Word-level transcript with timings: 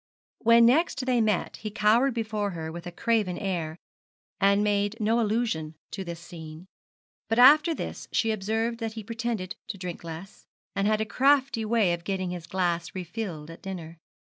When 0.39 0.65
next 0.65 1.05
they 1.05 1.21
met 1.21 1.57
he 1.57 1.69
cowed 1.69 2.15
before 2.15 2.49
her 2.57 2.71
with 2.71 2.87
a 2.87 2.91
craven 2.91 3.37
air, 3.37 3.77
and 4.39 4.63
made 4.63 4.99
no 4.99 5.19
allusion 5.21 5.75
to 5.91 6.03
this 6.03 6.19
scene. 6.19 6.65
But 7.29 7.37
after 7.37 7.75
this 7.75 8.07
she 8.11 8.31
observed 8.31 8.79
that 8.79 8.93
he 8.93 9.03
pretended 9.03 9.57
to 9.67 9.77
drink 9.77 10.03
less, 10.03 10.47
and 10.75 10.87
had 10.87 11.01
a 11.01 11.05
crafty 11.05 11.65
way 11.65 11.93
of 11.93 12.03
getting 12.03 12.31
his 12.31 12.47
glass 12.47 12.95
refilled 12.95 13.51
at 13.51 13.61
dinner. 13.61 13.99